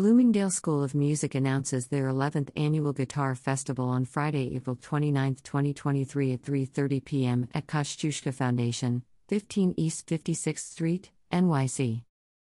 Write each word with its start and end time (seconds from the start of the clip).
Bloomingdale 0.00 0.48
School 0.48 0.82
of 0.82 0.94
Music 0.94 1.34
announces 1.34 1.88
their 1.88 2.06
11th 2.06 2.48
annual 2.56 2.94
Guitar 2.94 3.34
Festival 3.34 3.90
on 3.90 4.06
Friday, 4.06 4.56
April 4.56 4.78
29, 4.80 5.34
2023 5.44 6.32
at 6.32 6.40
3:30 6.40 7.04
p.m. 7.04 7.48
at 7.52 7.66
Kosciuszko 7.66 8.32
Foundation, 8.32 9.02
15 9.28 9.74
East 9.76 10.06
56th 10.06 10.60
Street, 10.60 11.10
NYC. 11.30 12.04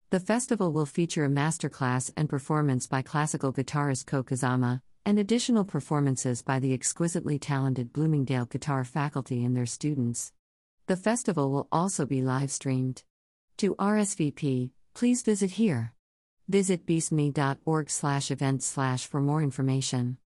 The 0.09 0.19
festival 0.19 0.73
will 0.73 0.87
feature 0.87 1.25
a 1.25 1.29
masterclass 1.29 2.09
and 2.17 2.27
performance 2.27 2.87
by 2.87 3.03
classical 3.03 3.53
guitarist 3.53 4.07
Ko 4.07 4.23
Kazama, 4.23 4.81
and 5.05 5.19
additional 5.19 5.63
performances 5.63 6.41
by 6.41 6.57
the 6.57 6.73
exquisitely 6.73 7.37
talented 7.37 7.93
Bloomingdale 7.93 8.45
guitar 8.45 8.83
faculty 8.83 9.45
and 9.45 9.55
their 9.55 9.67
students. 9.67 10.33
The 10.87 10.97
festival 10.97 11.51
will 11.51 11.67
also 11.71 12.07
be 12.07 12.23
live 12.23 12.49
streamed. 12.49 13.03
To 13.57 13.75
RSVP, 13.75 14.71
please 14.95 15.21
visit 15.21 15.51
here. 15.51 15.93
Visit 16.49 16.85
beastme.org 16.85 17.89
slash 17.89 18.29
events 18.29 18.65
slash 18.65 19.07
for 19.07 19.21
more 19.21 19.41
information. 19.41 20.17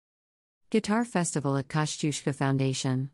Guitar 0.70 1.04
Festival 1.04 1.58
at 1.58 1.68
Kosciuszko 1.68 2.34
Foundation. 2.34 3.10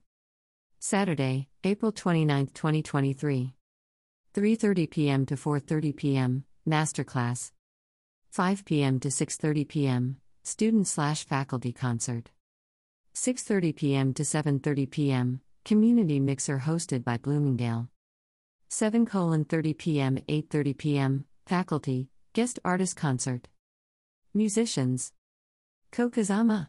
Saturday, 0.79 1.49
April 1.65 1.91
29, 1.91 2.47
2023. 2.47 3.55
3:30 4.35 4.91
p.m. 4.91 5.27
to 5.27 5.35
4:30 5.35 5.97
p.m. 5.97 6.45
Masterclass. 6.67 7.51
5 8.31 8.65
p.m. 8.65 9.01
to 9.01 9.09
6:30 9.09 9.69
p.m. 9.69 10.17
Student 10.45 10.87
slash 10.87 11.25
faculty 11.25 11.73
concert. 11.73 12.31
6:30 13.15 13.77
p.m. 13.77 14.15
to 14.15 14.23
7:30 14.23 14.91
p.m. 14.91 15.41
Community 15.65 16.21
mixer 16.21 16.61
hosted 16.61 17.03
by 17.05 17.19
Bloomingdale. 17.19 17.89
7 18.69 19.07
30 19.07 19.75
p.m. 19.75 20.19
8:30 20.29 20.79
p.m. 20.79 21.25
Faculty 21.47 22.09
Guest 22.35 22.59
artist 22.65 22.97
concert. 22.97 23.49
Musicians 24.33 25.13
Ko 25.91 26.09
Kazama. 26.09 26.69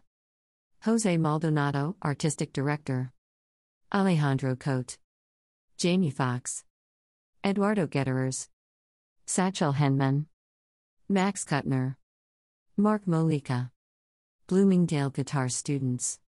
Jose 0.82 1.16
Maldonado, 1.16 1.96
artistic 2.04 2.52
director. 2.52 3.14
Alejandro 3.94 4.58
Cote. 4.58 4.98
Jamie 5.78 6.10
Fox. 6.10 6.66
Eduardo 7.46 7.88
Gutierrez. 7.88 8.50
Satchel 9.26 9.76
Henman. 9.76 10.26
Max 11.08 11.46
Kuttner. 11.46 11.96
Mark 12.76 13.06
Molika. 13.06 13.70
Bloomingdale 14.48 15.12
guitar 15.12 15.48
students. 15.48 16.20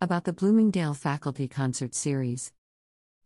About 0.00 0.22
the 0.22 0.32
Bloomingdale 0.32 0.94
Faculty 0.94 1.48
Concert 1.48 1.96
Series. 1.96 2.52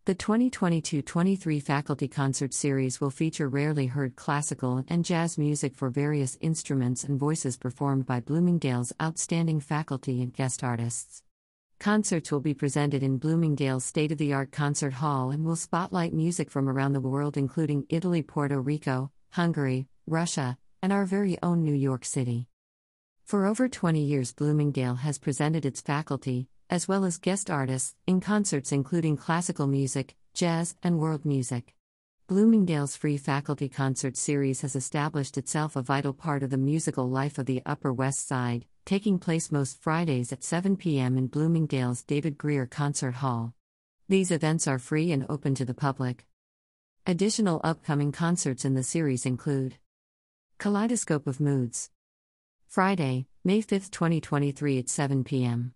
The 0.07 0.15
2022 0.15 1.01
23 1.01 1.59
Faculty 1.59 2.07
Concert 2.07 2.53
Series 2.53 3.01
will 3.01 3.09
feature 3.09 3.49
rarely 3.49 3.87
heard 3.87 4.15
classical 4.15 4.85
and 4.87 5.03
jazz 5.03 5.37
music 5.37 5.75
for 5.75 5.89
various 5.89 6.37
instruments 6.39 7.03
and 7.03 7.19
voices 7.19 7.57
performed 7.57 8.05
by 8.05 8.21
Bloomingdale's 8.21 8.93
outstanding 9.01 9.59
faculty 9.59 10.21
and 10.21 10.33
guest 10.33 10.63
artists. 10.63 11.23
Concerts 11.81 12.31
will 12.31 12.39
be 12.39 12.53
presented 12.53 13.03
in 13.03 13.17
Bloomingdale's 13.17 13.83
state 13.83 14.13
of 14.13 14.17
the 14.17 14.31
art 14.31 14.53
concert 14.53 14.93
hall 14.93 15.29
and 15.29 15.43
will 15.43 15.57
spotlight 15.57 16.13
music 16.13 16.49
from 16.49 16.69
around 16.69 16.93
the 16.93 17.01
world, 17.01 17.35
including 17.35 17.85
Italy, 17.89 18.21
Puerto 18.21 18.61
Rico, 18.61 19.11
Hungary, 19.31 19.87
Russia, 20.07 20.57
and 20.81 20.93
our 20.93 21.03
very 21.03 21.37
own 21.43 21.65
New 21.65 21.75
York 21.75 22.05
City. 22.05 22.47
For 23.25 23.45
over 23.45 23.67
20 23.67 23.99
years, 23.99 24.31
Bloomingdale 24.31 24.95
has 24.95 25.17
presented 25.17 25.65
its 25.65 25.81
faculty, 25.81 26.47
as 26.69 26.87
well 26.87 27.05
as 27.05 27.17
guest 27.17 27.49
artists, 27.49 27.95
in 28.05 28.19
concerts 28.19 28.71
including 28.71 29.17
classical 29.17 29.67
music, 29.67 30.15
jazz, 30.33 30.75
and 30.83 30.99
world 30.99 31.25
music. 31.25 31.73
Bloomingdale's 32.27 32.97
Free 32.97 33.17
Faculty 33.17 33.69
Concert 33.69 34.17
Series 34.17 34.59
has 34.59 34.75
established 34.75 35.37
itself 35.37 35.77
a 35.77 35.81
vital 35.81 36.11
part 36.11 36.43
of 36.43 36.49
the 36.49 36.57
musical 36.57 37.09
life 37.09 37.37
of 37.37 37.45
the 37.45 37.61
Upper 37.65 37.93
West 37.93 38.27
Side, 38.27 38.65
taking 38.85 39.17
place 39.17 39.49
most 39.49 39.81
Fridays 39.81 40.33
at 40.33 40.43
7 40.43 40.75
p.m. 40.75 41.17
in 41.17 41.27
Bloomingdale's 41.27 42.03
David 42.03 42.37
Greer 42.37 42.65
Concert 42.65 43.15
Hall. 43.15 43.53
These 44.09 44.31
events 44.31 44.67
are 44.67 44.77
free 44.77 45.11
and 45.13 45.25
open 45.29 45.55
to 45.55 45.63
the 45.63 45.73
public. 45.73 46.25
Additional 47.05 47.61
upcoming 47.63 48.11
concerts 48.11 48.65
in 48.65 48.73
the 48.73 48.83
series 48.83 49.25
include 49.25 49.77
Kaleidoscope 50.57 51.27
of 51.27 51.39
Moods. 51.39 51.91
Friday, 52.67 53.27
May 53.45 53.61
5, 53.61 53.89
2023 53.89 54.79
at 54.79 54.89
7 54.89 55.23
p.m. 55.23 55.73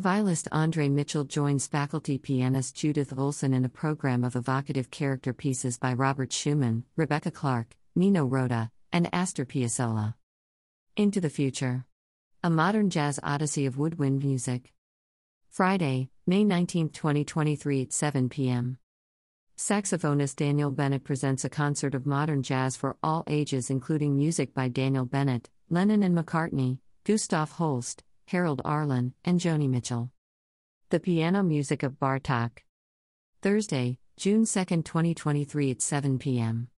Violist 0.00 0.48
Andre 0.50 0.88
Mitchell 0.88 1.24
joins 1.24 1.66
faculty 1.66 2.16
pianist 2.16 2.74
Judith 2.74 3.12
Olson 3.18 3.52
in 3.52 3.66
a 3.66 3.68
program 3.68 4.24
of 4.24 4.34
evocative 4.34 4.90
character 4.90 5.34
pieces 5.34 5.76
by 5.76 5.92
Robert 5.92 6.32
Schumann, 6.32 6.84
Rebecca 6.96 7.30
Clarke, 7.30 7.76
Nino 7.94 8.24
Rota, 8.24 8.70
and 8.90 9.10
Astor 9.12 9.44
Piazzolla. 9.44 10.14
Into 10.96 11.20
the 11.20 11.28
Future. 11.28 11.84
A 12.42 12.48
modern 12.48 12.88
jazz 12.88 13.20
odyssey 13.22 13.66
of 13.66 13.76
woodwind 13.76 14.24
music. 14.24 14.72
Friday, 15.50 16.08
May 16.26 16.44
19, 16.44 16.88
2023 16.88 17.82
at 17.82 17.92
7 17.92 18.30
p.m. 18.30 18.78
Saxophonist 19.58 20.36
Daniel 20.36 20.70
Bennett 20.70 21.04
presents 21.04 21.44
a 21.44 21.50
concert 21.50 21.94
of 21.94 22.06
modern 22.06 22.42
jazz 22.42 22.74
for 22.74 22.96
all 23.02 23.22
ages, 23.26 23.68
including 23.68 24.16
music 24.16 24.54
by 24.54 24.68
Daniel 24.68 25.04
Bennett, 25.04 25.50
Lennon 25.68 26.02
and 26.02 26.16
McCartney, 26.16 26.78
Gustav 27.04 27.52
Holst, 27.52 28.02
Harold 28.30 28.62
Arlen, 28.64 29.12
and 29.24 29.40
Joni 29.40 29.68
Mitchell. 29.68 30.08
The 30.90 31.00
Piano 31.00 31.42
Music 31.42 31.82
of 31.82 31.98
Bartok. 31.98 32.58
Thursday, 33.42 33.98
June 34.16 34.44
2, 34.46 34.64
2023 34.84 35.72
at 35.72 35.82
7 35.82 36.16
p.m. 36.16 36.68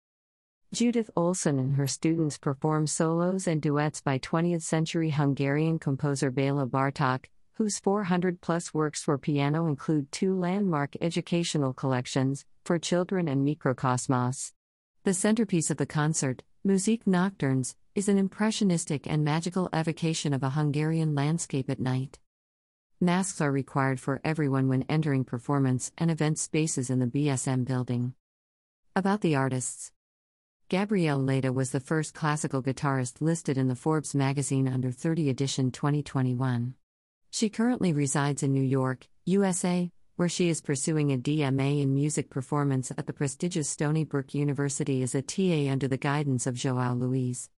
Judith 0.72 1.10
Olson 1.14 1.58
and 1.58 1.76
her 1.76 1.86
students 1.86 2.38
perform 2.38 2.86
solos 2.86 3.46
and 3.46 3.60
duets 3.60 4.00
by 4.00 4.18
20th 4.18 4.62
century 4.62 5.10
Hungarian 5.10 5.78
composer 5.78 6.30
Bela 6.30 6.66
Bartok, 6.66 7.26
whose 7.58 7.78
400 7.78 8.40
plus 8.40 8.72
works 8.72 9.02
for 9.02 9.18
piano 9.18 9.66
include 9.66 10.10
two 10.10 10.34
landmark 10.34 10.96
educational 11.02 11.74
collections, 11.74 12.46
For 12.64 12.78
Children 12.78 13.28
and 13.28 13.46
Mikrokosmos. 13.46 14.52
The 15.04 15.12
centerpiece 15.12 15.70
of 15.70 15.76
the 15.76 15.84
concert, 15.84 16.44
Musique 16.64 17.04
Nocturnes, 17.06 17.74
is 17.96 18.08
an 18.08 18.16
impressionistic 18.16 19.04
and 19.08 19.24
magical 19.24 19.68
evocation 19.72 20.32
of 20.32 20.44
a 20.44 20.50
Hungarian 20.50 21.12
landscape 21.12 21.68
at 21.68 21.80
night. 21.80 22.20
Masks 23.00 23.40
are 23.40 23.50
required 23.50 23.98
for 23.98 24.20
everyone 24.22 24.68
when 24.68 24.84
entering 24.88 25.24
performance 25.24 25.90
and 25.98 26.08
event 26.08 26.38
spaces 26.38 26.88
in 26.88 27.00
the 27.00 27.06
BSM 27.08 27.64
building. 27.64 28.14
About 28.94 29.22
the 29.22 29.34
artists 29.34 29.90
Gabrielle 30.68 31.18
Leite 31.18 31.52
was 31.52 31.72
the 31.72 31.80
first 31.80 32.14
classical 32.14 32.62
guitarist 32.62 33.20
listed 33.20 33.58
in 33.58 33.66
the 33.66 33.74
Forbes 33.74 34.14
magazine 34.14 34.68
Under 34.68 34.92
30 34.92 35.30
edition 35.30 35.72
2021. 35.72 36.74
She 37.32 37.48
currently 37.48 37.92
resides 37.92 38.44
in 38.44 38.52
New 38.52 38.62
York, 38.62 39.08
USA, 39.24 39.90
where 40.16 40.28
she 40.28 40.48
is 40.48 40.60
pursuing 40.60 41.12
a 41.12 41.18
DMA 41.18 41.82
in 41.82 41.94
music 41.94 42.30
performance 42.30 42.90
at 42.96 43.06
the 43.06 43.12
prestigious 43.12 43.68
Stony 43.68 44.04
Brook 44.04 44.34
University 44.34 45.02
as 45.02 45.14
a 45.14 45.22
TA 45.22 45.70
under 45.70 45.88
the 45.88 45.96
guidance 45.96 46.46
of 46.46 46.54
Joao 46.54 46.94
Luiz. 46.94 47.48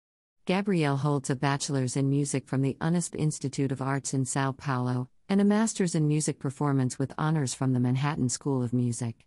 Gabrielle 0.47 0.99
holds 0.99 1.31
a 1.31 1.37
bachelor's 1.37 1.97
in 1.97 2.09
music 2.11 2.47
from 2.47 2.63
the 2.63 2.77
Unesp 2.81 3.15
Institute 3.17 3.73
of 3.73 3.81
Arts 3.81 4.13
in 4.13 4.25
Sao 4.25 4.53
Paulo 4.53 5.09
and 5.29 5.41
a 5.41 5.45
master's 5.45 5.95
in 5.95 6.07
music 6.07 6.39
performance 6.39 6.99
with 6.99 7.15
honors 7.17 7.55
from 7.55 7.73
the 7.73 7.81
Manhattan 7.81 8.29
School 8.29 8.63
of 8.63 8.73
Music. 8.73 9.27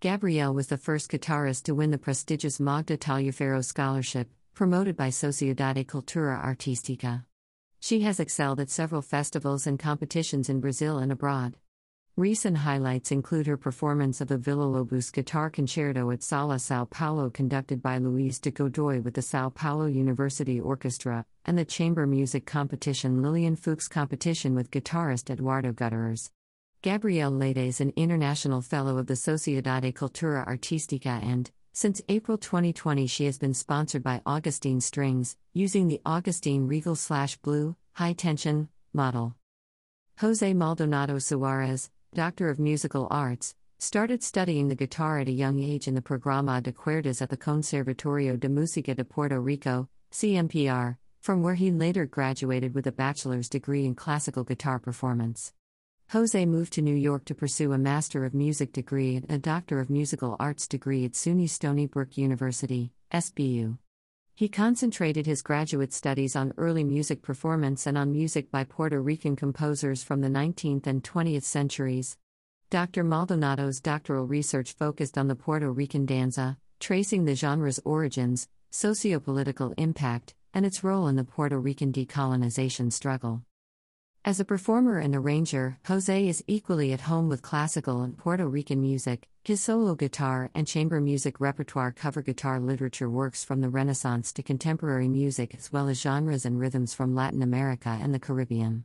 Gabrielle 0.00 0.52
was 0.52 0.66
the 0.66 0.76
first 0.76 1.10
guitarist 1.10 1.62
to 1.64 1.74
win 1.74 1.90
the 1.90 1.98
prestigious 1.98 2.60
Magda 2.60 2.96
Tagliaferro 2.96 3.64
Scholarship, 3.64 4.28
promoted 4.54 4.96
by 4.96 5.08
Sociedade 5.08 5.86
Cultura 5.86 6.44
Artística. 6.44 7.24
She 7.80 8.00
has 8.00 8.18
excelled 8.18 8.60
at 8.60 8.70
several 8.70 9.02
festivals 9.02 9.66
and 9.66 9.78
competitions 9.78 10.48
in 10.48 10.60
Brazil 10.60 10.98
and 10.98 11.12
abroad. 11.12 11.56
Recent 12.18 12.56
highlights 12.56 13.12
include 13.12 13.46
her 13.46 13.58
performance 13.58 14.22
of 14.22 14.28
the 14.28 14.38
Villa-Lobos 14.38 15.10
Guitar 15.10 15.50
Concerto 15.50 16.10
at 16.10 16.22
Sala 16.22 16.58
Sao 16.58 16.86
Paulo 16.86 17.28
conducted 17.28 17.82
by 17.82 17.98
Luiz 17.98 18.38
de 18.38 18.50
Godoy 18.50 19.02
with 19.02 19.12
the 19.12 19.20
Sao 19.20 19.50
Paulo 19.50 19.84
University 19.84 20.58
Orchestra, 20.58 21.26
and 21.44 21.58
the 21.58 21.64
chamber 21.66 22.06
music 22.06 22.46
competition 22.46 23.20
Lillian 23.20 23.54
Fuchs 23.54 23.86
competition 23.86 24.54
with 24.54 24.70
guitarist 24.70 25.28
Eduardo 25.28 25.72
Gutierrez. 25.72 26.30
Gabrielle 26.80 27.32
Leite 27.32 27.58
is 27.58 27.82
an 27.82 27.92
international 27.96 28.62
fellow 28.62 28.96
of 28.96 29.08
the 29.08 29.14
Sociedade 29.16 29.92
Cultura 29.92 30.48
Artística 30.48 31.22
and, 31.22 31.50
since 31.74 32.00
April 32.08 32.38
2020 32.38 33.06
she 33.06 33.26
has 33.26 33.36
been 33.36 33.52
sponsored 33.52 34.02
by 34.02 34.22
Augustine 34.24 34.80
Strings, 34.80 35.36
using 35.52 35.88
the 35.88 36.00
Augustine 36.06 36.66
Regal 36.66 36.96
Slash 36.96 37.36
Blue, 37.36 37.76
high 37.92 38.14
tension, 38.14 38.70
model. 38.94 39.36
Jose 40.20 40.54
Maldonado 40.54 41.18
Suarez, 41.18 41.90
Doctor 42.14 42.48
of 42.48 42.58
Musical 42.58 43.08
Arts, 43.10 43.54
started 43.78 44.22
studying 44.22 44.68
the 44.68 44.74
guitar 44.74 45.18
at 45.18 45.28
a 45.28 45.32
young 45.32 45.60
age 45.60 45.86
in 45.86 45.94
the 45.94 46.00
Programa 46.00 46.60
de 46.60 46.72
Cuerdas 46.72 47.20
at 47.20 47.28
the 47.28 47.36
Conservatorio 47.36 48.36
de 48.36 48.48
Música 48.48 48.96
de 48.96 49.04
Puerto 49.04 49.38
Rico, 49.38 49.88
CMPR, 50.12 50.96
from 51.20 51.42
where 51.42 51.54
he 51.54 51.70
later 51.70 52.06
graduated 52.06 52.74
with 52.74 52.86
a 52.86 52.92
bachelor's 52.92 53.48
degree 53.48 53.84
in 53.84 53.94
classical 53.94 54.44
guitar 54.44 54.78
performance. 54.78 55.52
Jose 56.10 56.46
moved 56.46 56.72
to 56.74 56.82
New 56.82 56.94
York 56.94 57.24
to 57.24 57.34
pursue 57.34 57.72
a 57.72 57.78
Master 57.78 58.24
of 58.24 58.32
Music 58.32 58.72
degree 58.72 59.16
and 59.16 59.30
a 59.30 59.38
Doctor 59.38 59.80
of 59.80 59.90
Musical 59.90 60.36
Arts 60.38 60.68
degree 60.68 61.04
at 61.04 61.12
SUNY 61.12 61.50
Stony 61.50 61.86
Brook 61.86 62.16
University, 62.16 62.92
SBU. 63.12 63.78
He 64.38 64.50
concentrated 64.50 65.24
his 65.24 65.40
graduate 65.40 65.94
studies 65.94 66.36
on 66.36 66.52
early 66.58 66.84
music 66.84 67.22
performance 67.22 67.86
and 67.86 67.96
on 67.96 68.12
music 68.12 68.50
by 68.50 68.64
Puerto 68.64 69.00
Rican 69.00 69.34
composers 69.34 70.02
from 70.02 70.20
the 70.20 70.28
19th 70.28 70.86
and 70.86 71.02
20th 71.02 71.44
centuries. 71.44 72.18
Dr. 72.68 73.02
Maldonado's 73.02 73.80
doctoral 73.80 74.26
research 74.26 74.74
focused 74.74 75.16
on 75.16 75.28
the 75.28 75.36
Puerto 75.36 75.72
Rican 75.72 76.04
danza, 76.04 76.58
tracing 76.80 77.24
the 77.24 77.34
genre's 77.34 77.80
origins, 77.86 78.46
sociopolitical 78.70 79.72
impact, 79.78 80.34
and 80.52 80.66
its 80.66 80.84
role 80.84 81.08
in 81.08 81.16
the 81.16 81.24
Puerto 81.24 81.58
Rican 81.58 81.90
decolonization 81.90 82.92
struggle. 82.92 83.42
As 84.26 84.40
a 84.40 84.44
performer 84.44 84.98
and 84.98 85.14
arranger, 85.14 85.78
Jose 85.86 86.26
is 86.26 86.42
equally 86.48 86.92
at 86.92 87.02
home 87.02 87.28
with 87.28 87.42
classical 87.42 88.02
and 88.02 88.18
Puerto 88.18 88.44
Rican 88.44 88.80
music. 88.80 89.28
His 89.44 89.60
solo 89.60 89.94
guitar 89.94 90.50
and 90.52 90.66
chamber 90.66 91.00
music 91.00 91.38
repertoire 91.38 91.92
cover 91.92 92.22
guitar 92.22 92.58
literature 92.58 93.08
works 93.08 93.44
from 93.44 93.60
the 93.60 93.68
Renaissance 93.68 94.32
to 94.32 94.42
contemporary 94.42 95.06
music 95.06 95.54
as 95.54 95.72
well 95.72 95.88
as 95.88 96.00
genres 96.00 96.44
and 96.44 96.58
rhythms 96.58 96.92
from 96.92 97.14
Latin 97.14 97.40
America 97.40 97.96
and 98.02 98.12
the 98.12 98.18
Caribbean. 98.18 98.84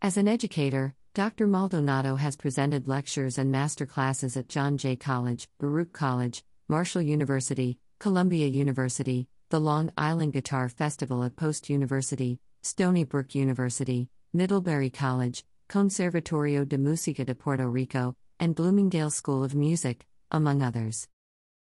As 0.00 0.16
an 0.16 0.28
educator, 0.28 0.94
Dr. 1.12 1.48
Maldonado 1.48 2.14
has 2.14 2.36
presented 2.36 2.86
lectures 2.86 3.38
and 3.38 3.50
master 3.50 3.84
classes 3.84 4.36
at 4.36 4.48
John 4.48 4.78
Jay 4.78 4.94
College, 4.94 5.48
Baruch 5.58 5.92
College, 5.92 6.44
Marshall 6.68 7.02
University, 7.02 7.80
Columbia 7.98 8.46
University, 8.46 9.26
the 9.48 9.58
Long 9.58 9.90
Island 9.98 10.34
Guitar 10.34 10.68
Festival 10.68 11.24
at 11.24 11.34
Post 11.34 11.68
University, 11.68 12.38
Stony 12.62 13.02
Brook 13.02 13.34
University, 13.34 14.08
Middlebury 14.34 14.88
College, 14.88 15.44
Conservatorio 15.68 16.64
de 16.64 16.78
Música 16.78 17.22
de 17.22 17.34
Puerto 17.34 17.68
Rico, 17.68 18.16
and 18.40 18.54
Bloomingdale 18.54 19.10
School 19.10 19.44
of 19.44 19.54
Music, 19.54 20.06
among 20.30 20.62
others. 20.62 21.06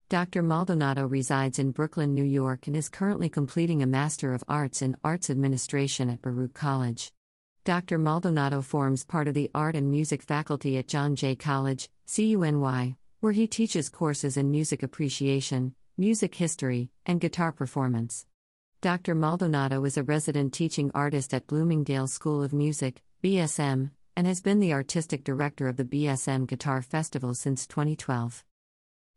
Dr. 0.09 0.43
Maldonado 0.43 1.07
resides 1.07 1.59
in 1.59 1.71
Brooklyn, 1.71 2.15
New 2.15 2.25
York, 2.25 2.67
and 2.67 2.75
is 2.75 2.89
currently 2.89 3.29
completing 3.29 3.83
a 3.83 3.87
Master 3.87 4.33
of 4.33 4.43
Arts 4.49 4.81
in 4.81 4.97
Arts 5.05 5.29
Administration 5.29 6.09
at 6.09 6.23
Baruch 6.23 6.55
College. 6.55 7.13
Dr. 7.65 7.99
Maldonado 7.99 8.63
forms 8.63 9.05
part 9.05 9.29
of 9.29 9.35
the 9.35 9.51
Art 9.55 9.77
and 9.77 9.91
Music 9.91 10.23
faculty 10.23 10.79
at 10.79 10.89
John 10.89 11.15
Jay 11.15 11.37
College, 11.37 11.91
CUNY, 12.07 12.97
where 13.21 13.33
he 13.33 13.47
teaches 13.47 13.91
courses 13.91 14.39
in 14.39 14.51
music 14.51 14.83
appreciation, 14.83 15.75
music 15.99 16.35
history, 16.37 16.89
and 17.05 17.21
guitar 17.21 17.53
performance. 17.53 18.25
Dr. 18.87 19.17
Maldonado 19.17 19.85
is 19.85 19.97
a 19.97 20.05
resident 20.05 20.53
teaching 20.53 20.93
artist 20.95 21.35
at 21.35 21.49
Bloomingdale 21.49 22.07
School 22.07 22.41
of 22.41 22.53
Music, 22.53 23.03
BSM, 23.21 23.91
and 24.17 24.27
has 24.29 24.41
been 24.41 24.61
the 24.61 24.73
artistic 24.73 25.25
director 25.25 25.67
of 25.67 25.77
the 25.77 25.85
BSM 25.85 26.47
Guitar 26.47 26.83
Festival 26.83 27.35
since 27.35 27.67
2012. 27.67 28.45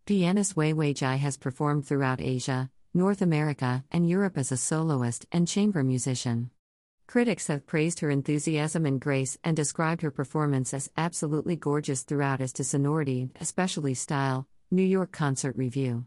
Pianist 0.08 0.58
Wei 0.58 0.74
Wei 0.74 0.96
Jai 0.96 1.18
has 1.18 1.38
performed 1.38 1.86
throughout 1.86 2.20
Asia, 2.20 2.72
North 2.96 3.22
America, 3.22 3.84
and 3.92 4.10
Europe 4.10 4.40
as 4.40 4.52
a 4.52 4.58
soloist 4.58 5.28
and 5.32 5.48
chamber 5.48 5.84
musician. 5.84 6.50
Critics 7.06 7.46
have 7.46 7.68
praised 7.68 8.00
her 8.00 8.10
enthusiasm 8.10 8.88
and 8.88 9.00
grace 9.00 9.38
and 9.44 9.56
described 9.56 10.02
her 10.02 10.10
performance 10.10 10.74
as 10.74 10.90
absolutely 10.98 11.56
gorgeous 11.56 12.02
throughout 12.02 12.42
as 12.42 12.54
to 12.54 12.64
sonority, 12.64 13.30
especially 13.40 13.94
style. 13.94 14.48
New 14.72 14.82
York 14.82 15.12
Concert 15.12 15.56
Review. 15.56 16.06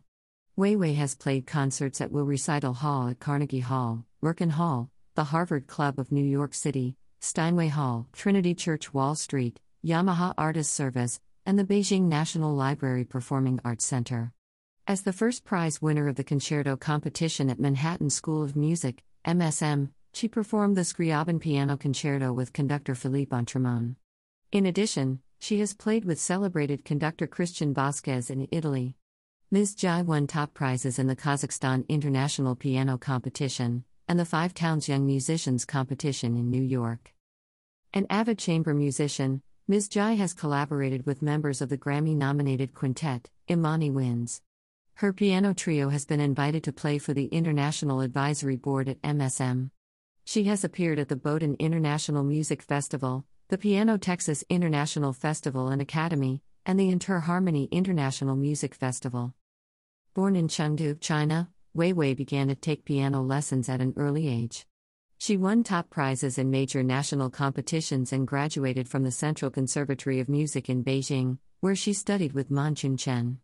Wei 0.54 0.76
Wei 0.76 0.92
has 0.92 1.14
played 1.14 1.46
concerts 1.46 2.02
at 2.02 2.12
Weill 2.12 2.26
Recital 2.26 2.74
Hall 2.74 3.08
at 3.08 3.18
Carnegie 3.18 3.60
Hall, 3.60 4.04
Merkin 4.22 4.50
Hall, 4.50 4.90
the 5.14 5.24
Harvard 5.24 5.66
Club 5.66 5.98
of 5.98 6.12
New 6.12 6.24
York 6.24 6.52
City, 6.52 6.94
Steinway 7.22 7.68
Hall, 7.68 8.06
Trinity 8.12 8.54
Church 8.54 8.92
Wall 8.92 9.14
Street, 9.14 9.60
Yamaha 9.82 10.34
Artist 10.36 10.74
Service, 10.74 11.20
and 11.46 11.58
the 11.58 11.64
Beijing 11.64 12.02
National 12.02 12.54
Library 12.54 13.02
Performing 13.02 13.60
Arts 13.64 13.86
Center. 13.86 14.30
As 14.86 15.00
the 15.00 15.12
first 15.14 15.42
prize 15.42 15.80
winner 15.80 16.06
of 16.06 16.16
the 16.16 16.24
concerto 16.24 16.76
competition 16.76 17.48
at 17.48 17.58
Manhattan 17.58 18.10
School 18.10 18.42
of 18.42 18.54
Music, 18.54 19.02
MSM, 19.26 19.88
she 20.12 20.28
performed 20.28 20.76
the 20.76 20.82
Scriabin 20.82 21.40
Piano 21.40 21.78
Concerto 21.78 22.30
with 22.30 22.52
conductor 22.52 22.94
Philippe 22.94 23.34
Entremont. 23.34 23.96
In 24.52 24.66
addition, 24.66 25.20
she 25.38 25.60
has 25.60 25.72
played 25.72 26.04
with 26.04 26.20
celebrated 26.20 26.84
conductor 26.84 27.26
Christian 27.26 27.72
Vasquez 27.72 28.28
in 28.28 28.46
Italy. 28.50 28.96
Ms. 29.52 29.74
Jai 29.74 30.00
won 30.00 30.26
top 30.26 30.54
prizes 30.54 30.98
in 30.98 31.08
the 31.08 31.14
Kazakhstan 31.14 31.86
International 31.86 32.56
Piano 32.56 32.96
Competition 32.96 33.84
and 34.08 34.18
the 34.18 34.24
Five 34.24 34.54
Towns 34.54 34.88
Young 34.88 35.04
Musicians 35.04 35.66
Competition 35.66 36.38
in 36.38 36.48
New 36.48 36.62
York. 36.62 37.12
An 37.92 38.06
avid 38.08 38.38
chamber 38.38 38.72
musician, 38.72 39.42
Ms. 39.68 39.90
Jai 39.90 40.14
has 40.14 40.32
collaborated 40.32 41.04
with 41.04 41.20
members 41.20 41.60
of 41.60 41.68
the 41.68 41.76
Grammy 41.76 42.16
nominated 42.16 42.72
quintet, 42.72 43.28
Imani 43.50 43.90
Winds. 43.90 44.40
Her 44.94 45.12
piano 45.12 45.52
trio 45.52 45.90
has 45.90 46.06
been 46.06 46.18
invited 46.18 46.64
to 46.64 46.72
play 46.72 46.96
for 46.96 47.12
the 47.12 47.26
International 47.26 48.00
Advisory 48.00 48.56
Board 48.56 48.88
at 48.88 49.02
MSM. 49.02 49.68
She 50.24 50.44
has 50.44 50.64
appeared 50.64 50.98
at 50.98 51.10
the 51.10 51.16
Bowdoin 51.16 51.56
International 51.58 52.24
Music 52.24 52.62
Festival, 52.62 53.26
the 53.48 53.58
Piano 53.58 53.98
Texas 53.98 54.44
International 54.48 55.12
Festival 55.12 55.68
and 55.68 55.82
Academy, 55.82 56.40
and 56.64 56.80
the 56.80 56.90
Interharmony 56.90 57.70
International 57.70 58.34
Music 58.34 58.74
Festival. 58.74 59.34
Born 60.14 60.36
in 60.36 60.46
Chengdu, 60.46 61.00
China, 61.00 61.48
Wei 61.72 61.94
Wei 61.94 62.12
began 62.12 62.48
to 62.48 62.54
take 62.54 62.84
piano 62.84 63.22
lessons 63.22 63.70
at 63.70 63.80
an 63.80 63.94
early 63.96 64.28
age. 64.28 64.66
She 65.16 65.38
won 65.38 65.64
top 65.64 65.88
prizes 65.88 66.36
in 66.36 66.50
major 66.50 66.82
national 66.82 67.30
competitions 67.30 68.12
and 68.12 68.28
graduated 68.28 68.90
from 68.90 69.04
the 69.04 69.10
Central 69.10 69.50
Conservatory 69.50 70.20
of 70.20 70.28
Music 70.28 70.68
in 70.68 70.84
Beijing, 70.84 71.38
where 71.60 71.74
she 71.74 71.94
studied 71.94 72.34
with 72.34 72.50
Man 72.50 72.74
Chun 72.74 72.98
Chen. 72.98 73.38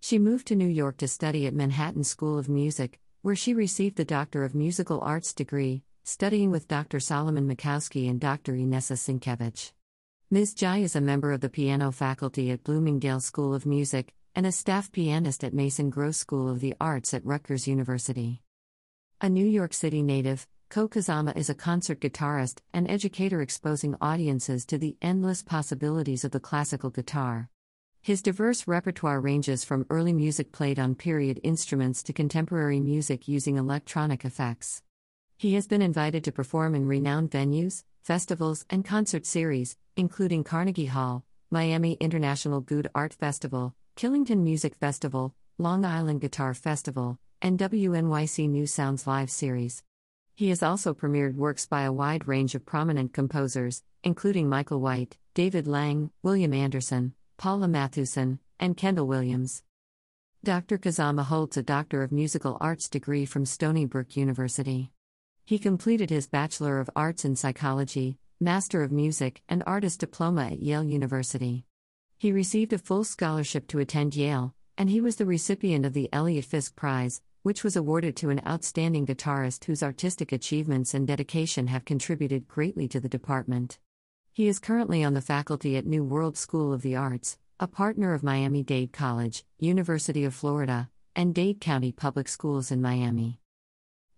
She 0.00 0.18
moved 0.18 0.46
to 0.46 0.56
New 0.56 0.66
York 0.66 0.96
to 0.98 1.08
study 1.08 1.46
at 1.46 1.52
Manhattan 1.52 2.04
School 2.04 2.38
of 2.38 2.48
Music, 2.48 2.98
where 3.20 3.36
she 3.36 3.52
received 3.52 3.96
the 3.96 4.04
Doctor 4.06 4.42
of 4.42 4.54
Musical 4.54 5.02
Arts 5.02 5.34
degree, 5.34 5.82
studying 6.02 6.50
with 6.50 6.66
Dr. 6.66 6.98
Solomon 6.98 7.46
Mikowsky 7.46 8.08
and 8.08 8.18
Dr. 8.18 8.54
Inesa 8.54 8.96
Sinkevych. 8.96 9.72
Ms. 10.30 10.54
Jai 10.54 10.78
is 10.78 10.96
a 10.96 11.00
member 11.02 11.32
of 11.32 11.42
the 11.42 11.50
piano 11.50 11.92
faculty 11.92 12.50
at 12.50 12.64
Bloomingdale 12.64 13.20
School 13.20 13.52
of 13.52 13.66
Music, 13.66 14.14
and 14.36 14.44
a 14.44 14.52
staff 14.52 14.92
pianist 14.92 15.42
at 15.42 15.54
Mason 15.54 15.88
Gross 15.88 16.18
School 16.18 16.50
of 16.50 16.60
the 16.60 16.74
Arts 16.78 17.14
at 17.14 17.24
Rutgers 17.24 17.66
University. 17.66 18.42
A 19.18 19.30
New 19.30 19.46
York 19.46 19.72
City 19.72 20.02
native, 20.02 20.46
Ko 20.68 20.88
Kazama 20.88 21.34
is 21.34 21.48
a 21.48 21.54
concert 21.54 22.00
guitarist 22.00 22.58
and 22.74 22.90
educator 22.90 23.40
exposing 23.40 23.96
audiences 23.98 24.66
to 24.66 24.76
the 24.76 24.94
endless 25.00 25.42
possibilities 25.42 26.22
of 26.22 26.32
the 26.32 26.40
classical 26.40 26.90
guitar. 26.90 27.48
His 28.02 28.20
diverse 28.20 28.68
repertoire 28.68 29.22
ranges 29.22 29.64
from 29.64 29.86
early 29.88 30.12
music 30.12 30.52
played 30.52 30.78
on 30.78 30.96
period 30.96 31.40
instruments 31.42 32.02
to 32.02 32.12
contemporary 32.12 32.78
music 32.78 33.26
using 33.26 33.56
electronic 33.56 34.22
effects. 34.22 34.82
He 35.38 35.54
has 35.54 35.66
been 35.66 35.80
invited 35.80 36.24
to 36.24 36.30
perform 36.30 36.74
in 36.74 36.86
renowned 36.86 37.30
venues, 37.30 37.84
festivals, 38.02 38.66
and 38.68 38.84
concert 38.84 39.24
series, 39.24 39.78
including 39.96 40.44
Carnegie 40.44 40.86
Hall, 40.86 41.24
Miami 41.50 41.94
International 42.00 42.60
Guitar 42.60 43.08
Festival, 43.18 43.74
Killington 43.96 44.44
Music 44.44 44.74
Festival, 44.74 45.34
Long 45.56 45.82
Island 45.86 46.20
Guitar 46.20 46.52
Festival, 46.52 47.18
and 47.40 47.58
WNYC 47.58 48.46
New 48.46 48.66
Sounds 48.66 49.06
Live 49.06 49.30
series. 49.30 49.82
He 50.34 50.50
has 50.50 50.62
also 50.62 50.92
premiered 50.92 51.34
works 51.34 51.64
by 51.64 51.84
a 51.84 51.92
wide 51.92 52.28
range 52.28 52.54
of 52.54 52.66
prominent 52.66 53.14
composers, 53.14 53.82
including 54.04 54.50
Michael 54.50 54.82
White, 54.82 55.16
David 55.32 55.66
Lang, 55.66 56.10
William 56.22 56.52
Anderson, 56.52 57.14
Paula 57.38 57.68
Matthusen, 57.68 58.38
and 58.60 58.76
Kendall 58.76 59.06
Williams. 59.06 59.62
Dr. 60.44 60.76
Kazama 60.76 61.24
holds 61.24 61.56
a 61.56 61.62
Doctor 61.62 62.02
of 62.02 62.12
Musical 62.12 62.58
Arts 62.60 62.90
degree 62.90 63.24
from 63.24 63.46
Stony 63.46 63.86
Brook 63.86 64.14
University. 64.14 64.92
He 65.46 65.58
completed 65.58 66.10
his 66.10 66.28
Bachelor 66.28 66.80
of 66.80 66.90
Arts 66.94 67.24
in 67.24 67.34
Psychology, 67.34 68.18
Master 68.40 68.82
of 68.82 68.92
Music, 68.92 69.40
and 69.48 69.62
Artist 69.66 70.00
Diploma 70.00 70.48
at 70.48 70.60
Yale 70.60 70.84
University. 70.84 71.64
He 72.18 72.32
received 72.32 72.72
a 72.72 72.78
full 72.78 73.04
scholarship 73.04 73.66
to 73.68 73.78
attend 73.78 74.16
Yale, 74.16 74.54
and 74.78 74.88
he 74.88 75.02
was 75.02 75.16
the 75.16 75.26
recipient 75.26 75.84
of 75.84 75.92
the 75.92 76.08
Eliot 76.14 76.46
Fisk 76.46 76.74
Prize, 76.74 77.20
which 77.42 77.62
was 77.62 77.76
awarded 77.76 78.16
to 78.16 78.30
an 78.30 78.40
outstanding 78.46 79.06
guitarist 79.06 79.66
whose 79.66 79.82
artistic 79.82 80.32
achievements 80.32 80.94
and 80.94 81.06
dedication 81.06 81.66
have 81.66 81.84
contributed 81.84 82.48
greatly 82.48 82.88
to 82.88 83.00
the 83.00 83.08
department. 83.08 83.78
He 84.32 84.48
is 84.48 84.58
currently 84.58 85.04
on 85.04 85.12
the 85.12 85.20
faculty 85.20 85.76
at 85.76 85.86
New 85.86 86.04
World 86.04 86.38
School 86.38 86.72
of 86.72 86.80
the 86.80 86.96
Arts, 86.96 87.36
a 87.60 87.66
partner 87.66 88.14
of 88.14 88.22
Miami 88.22 88.62
Dade 88.62 88.92
College, 88.92 89.44
University 89.58 90.24
of 90.24 90.34
Florida, 90.34 90.88
and 91.14 91.34
Dade 91.34 91.60
County 91.60 91.92
Public 91.92 92.28
Schools 92.28 92.70
in 92.70 92.80
Miami. 92.80 93.40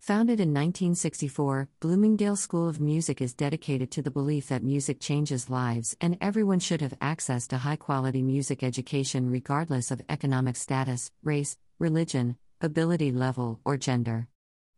Founded 0.00 0.40
in 0.40 0.54
1964, 0.54 1.68
Bloomingdale 1.80 2.36
School 2.36 2.68
of 2.68 2.80
Music 2.80 3.20
is 3.20 3.34
dedicated 3.34 3.90
to 3.90 4.00
the 4.00 4.10
belief 4.10 4.48
that 4.48 4.62
music 4.62 5.00
changes 5.00 5.50
lives 5.50 5.96
and 6.00 6.16
everyone 6.20 6.60
should 6.60 6.80
have 6.80 6.94
access 7.00 7.46
to 7.48 7.58
high 7.58 7.76
quality 7.76 8.22
music 8.22 8.62
education 8.62 9.28
regardless 9.28 9.90
of 9.90 10.00
economic 10.08 10.56
status, 10.56 11.10
race, 11.22 11.58
religion, 11.78 12.36
ability 12.60 13.12
level, 13.12 13.60
or 13.64 13.76
gender. 13.76 14.28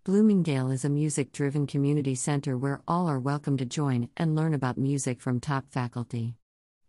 Bloomingdale 0.04 0.70
is 0.70 0.84
a 0.84 0.88
music 0.88 1.32
driven 1.32 1.66
community 1.66 2.14
center 2.14 2.56
where 2.56 2.80
all 2.88 3.06
are 3.06 3.20
welcome 3.20 3.56
to 3.58 3.66
join 3.66 4.08
and 4.16 4.34
learn 4.34 4.54
about 4.54 4.78
music 4.78 5.20
from 5.20 5.38
top 5.38 5.70
faculty. 5.70 6.34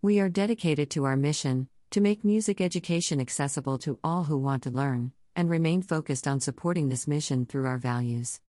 We 0.02 0.20
are 0.20 0.30
dedicated 0.30 0.90
to 0.92 1.04
our 1.04 1.18
mission 1.18 1.68
to 1.92 2.02
make 2.02 2.24
music 2.24 2.62
education 2.62 3.20
accessible 3.20 3.78
to 3.80 4.00
all 4.04 4.24
who 4.24 4.38
want 4.38 4.64
to 4.64 4.72
learn, 4.72 5.12
and 5.36 5.50
remain 5.50 5.82
focused 5.82 6.28
on 6.28 6.40
supporting 6.40 6.88
this 6.90 7.08
mission 7.08 7.46
through 7.46 7.66
our 7.66 7.78
values. 7.78 8.40